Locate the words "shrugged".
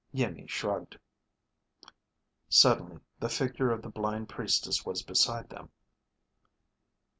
0.47-0.97